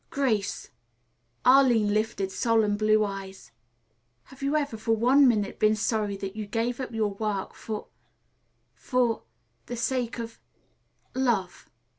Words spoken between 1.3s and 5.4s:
Arline lifted solemn blue eyes, "have you ever for one